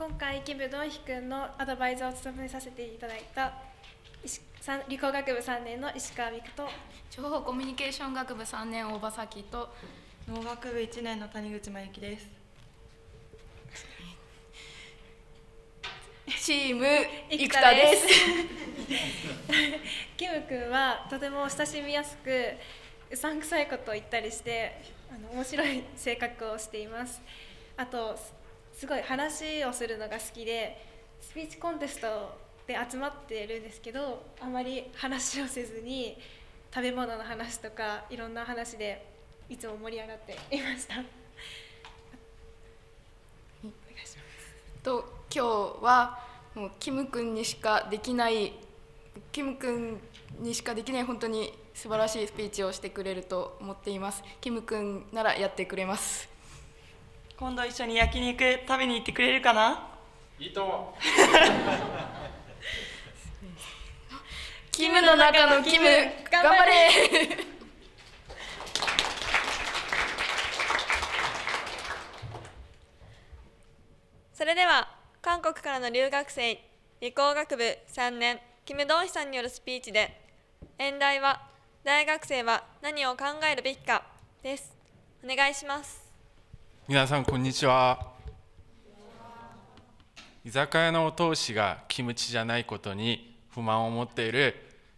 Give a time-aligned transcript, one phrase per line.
[0.00, 3.52] 今回キム・ドンヒ君のアドバイザーを務めさせていただいた
[4.88, 6.66] 理工学部3年の石川美久と。
[7.10, 9.68] 情報コミュニケーション学部3年大場咲と。
[10.26, 12.26] 農学部1年の谷口真由紀です。
[16.46, 16.86] チーム
[17.30, 18.06] 生田です。
[20.16, 22.30] キム君はとても親しみやすく
[23.10, 24.80] うさんくさいことを言ったりして
[25.14, 27.20] あの面白い性格をしています。
[27.76, 28.18] あと
[28.80, 30.82] すごい話をするのが好きで
[31.20, 36.16] スピーチコンテストで集まっているんですけどあまり話をせずに
[36.74, 39.06] 食べ物の話とかいろんな話で
[39.50, 40.94] いつも盛り上がっていました。
[40.94, 41.04] お願い。
[44.06, 46.18] しますと今日は
[46.54, 48.54] もうキム君にしかできない
[49.30, 50.00] キム君
[50.38, 54.24] にしかできない本当に素晴らしいスピーチをしてくれると思っています。
[54.40, 56.29] キム君ならやってくれます
[57.40, 59.88] 今度一緒に焼肉食べに行ってくれるかな？
[60.38, 60.94] いいとも
[64.70, 65.84] キムの中のキム
[66.30, 66.90] 頑張れ。
[74.34, 74.88] それでは
[75.22, 76.62] 韓国からの留学生
[77.00, 80.20] 理工学部3年キム・ドンヒさんによるスピーチで
[80.78, 81.48] 演題は
[81.84, 84.02] 「大学生は何を考えるべきか」
[84.42, 84.76] です。
[85.24, 86.09] お願いします
[86.90, 88.04] 皆さんこんにちは。
[90.44, 94.56] 居酒屋のお通しがキムチじゃないことに不満を持っている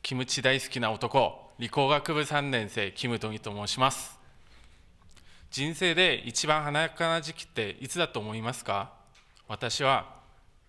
[0.00, 4.18] キムチ大好きな男理工学部3年生キム・ドギと申します。
[5.50, 8.90] 人生で一番華やかな時期っていつだと思いますか？
[9.46, 10.06] 私は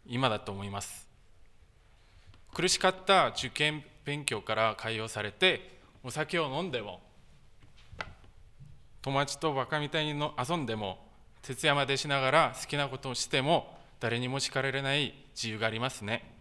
[0.06, 1.08] 今だと思います。
[2.54, 7.00] 苦しかった受験勉強から解放されてお酒を飲んでも
[9.06, 10.98] 友達とバカみたいにの遊んでも
[11.44, 16.34] 徹夜までしながら好きなことをしても誰にも叱られない自由がありますね。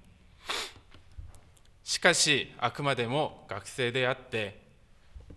[1.83, 4.63] しかしあくまでも学生であって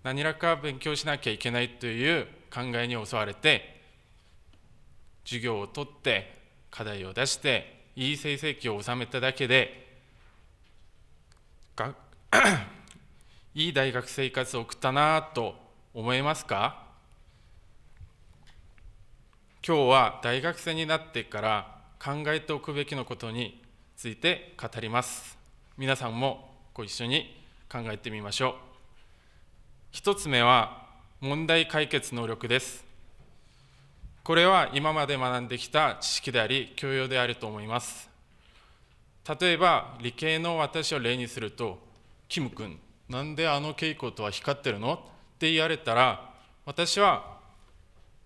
[0.04, 3.82] 何らか勉強しなきゃいけないという考えに襲われて
[5.26, 6.34] 授業を取って
[6.72, 10.00] 課題を出していい成績を収めただけで
[13.54, 15.56] いい大学生活を送ったなと
[15.94, 16.87] 思えますか？
[19.68, 23.62] 今日は大学生になってから考えておくべきのことに
[23.98, 25.38] ついて語ります。
[25.78, 27.36] 皆さんもご一緒に
[27.70, 28.54] 考えてみましょう。
[29.92, 30.88] 一つ目は
[31.20, 32.86] 問題解決能力です。
[34.24, 38.10] これは今まで学んできた知識であり教養であると思います。
[39.42, 41.78] 例えば理系の私を例にすると
[42.30, 42.80] キム君
[43.10, 44.94] なんであの蛍光灯は光ってるの？
[44.94, 44.98] っ
[45.40, 46.34] て言われたら
[46.64, 47.36] 私は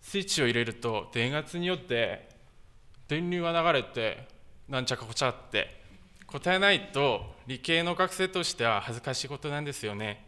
[0.01, 2.27] スイッチを入れると電圧によって
[3.07, 4.27] 電流が流れて
[4.67, 5.81] なんちゃかこちゃって
[6.27, 10.25] 答えないと理系の学生としては恥ずかしいことなんですよね。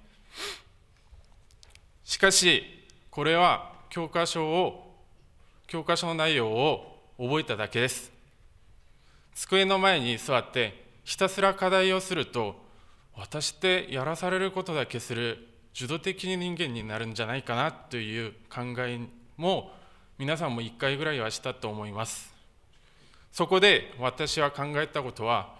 [2.03, 2.63] しかし
[3.09, 4.95] これは教科書を
[5.67, 8.11] 教科書の内容を覚えただけです。
[9.33, 12.55] 机の前に座ってひたすら課題をすると
[13.15, 18.99] 私ってやらされることだけする受動的に人間になるんじゃないかなという考え
[19.37, 19.83] もう
[20.19, 22.33] 皆さんも1回ぐらいはしたと思います。
[23.31, 25.55] そこで私は考えたことは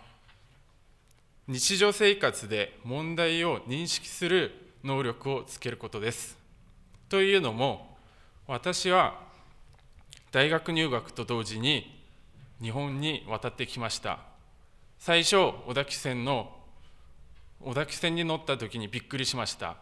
[1.47, 4.51] 日常生活で問題を認識する
[4.83, 6.37] 能力をつけることです。
[7.09, 7.97] というのも
[8.47, 9.19] 私は
[10.31, 12.01] 大学入学と同時に
[12.61, 14.19] 日本に渡ってきました。
[14.99, 15.35] 最初
[15.67, 16.55] 小田急線の
[17.59, 19.77] 小田急線に乗った時にびっくりしました。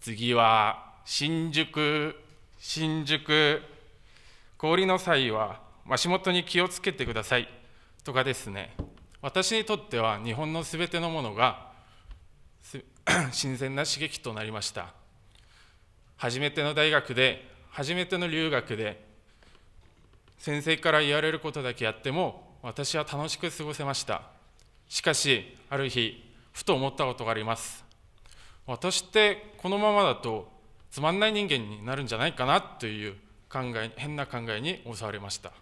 [0.00, 2.14] 次は新宿
[2.62, 3.62] 新宿
[4.58, 7.48] 氷の際は足元に気をつけてください。
[8.04, 8.76] とかですね。
[9.22, 11.72] 私にとっては日本のすべてのものが
[13.32, 14.92] 新鮮な刺激となりました。
[16.18, 19.02] 初めての大学で初めての留学で
[20.36, 24.20] 先生から言われることだけやっても私は楽しく過ごせました。
[24.86, 27.86] しかしある日ふと思ったことがあります。
[28.66, 30.59] 私ってこのままだと
[30.90, 33.14] つまんない人間になるんじゃないかなという
[33.48, 35.52] 考え変な考えに襲われました。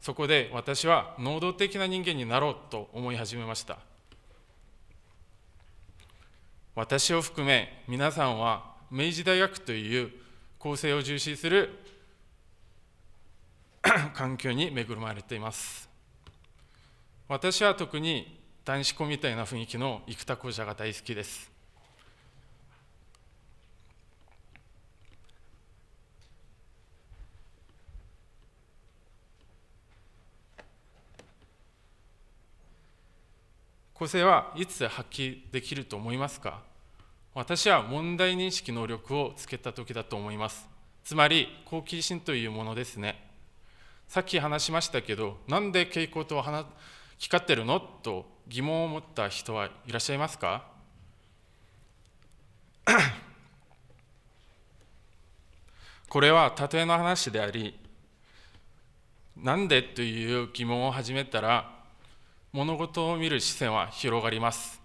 [0.00, 3.78] そこで私は能動的な人間になろうと思い始めました。
[6.74, 10.10] 私を含め皆さんは明治大学という
[10.58, 11.70] 構成を重視する
[14.14, 15.88] 環境に恵まれています。
[17.28, 21.55] 私は特に男子校みたいな雰囲気の生田校舎が大好きです。
[33.98, 36.60] 個性はいつ発揮できると思いますか？
[37.32, 40.68] 私は問題認識能力をつけた時だと思います。
[41.02, 43.26] つまり好奇心というものですね。
[44.06, 46.42] さっき話しましたけどなんで蛍光灯
[47.16, 47.80] 光ってるの？
[47.80, 50.66] と疑問を持った人はいらっしゃいますか？
[56.10, 57.80] これは例えの話であり
[59.38, 61.75] なんでという疑問を始めたら
[62.52, 64.80] 物事を見る視線は広がります。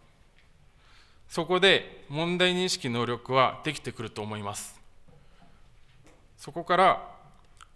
[1.29, 4.79] そこで問題認識能力はできてくると思います。
[6.37, 7.07] そこから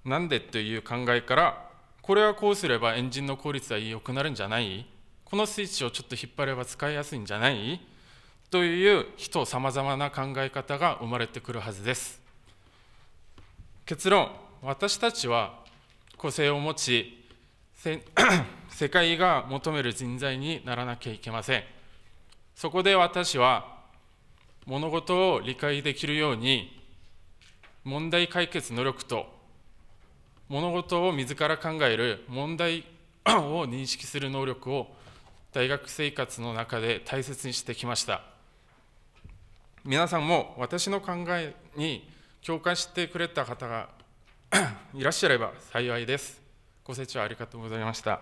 [0.04, 1.70] なんでという考えから
[2.02, 4.86] これはこうすればエンジンの効率は良くなるんじゃない？
[5.24, 7.80] このスイッチをちょっと引っ張れば使いやすいんじゃない？
[8.52, 12.22] という人さまざまな考え方が生まれてくるはずです。
[13.86, 14.30] 結論
[14.62, 15.60] 私たちは
[16.18, 17.25] 個性を持ち
[18.70, 21.64] 世界が求める人材にならなきゃいけません。
[22.56, 23.76] そこで私は
[24.66, 26.82] 物事を理解できるように
[27.84, 29.28] 問題解決能力と
[30.50, 32.86] 物事を自ら考える問題
[33.28, 34.88] を認識する能力を
[35.52, 38.22] 大学生活の中で大切にしてきました。
[39.84, 42.10] 皆さんも私の考えに
[42.44, 43.90] 共感してくれた方が
[44.94, 46.44] いらっしゃれば幸いです。
[46.86, 48.22] ご清聴ありがとうございました。